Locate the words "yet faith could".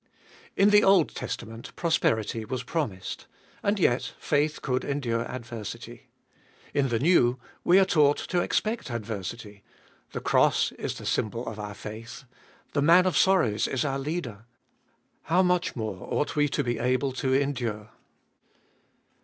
3.79-4.83